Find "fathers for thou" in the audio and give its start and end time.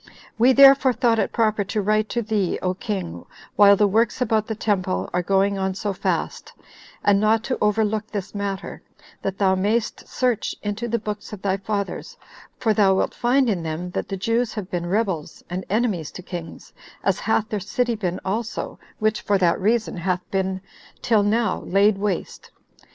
11.57-12.95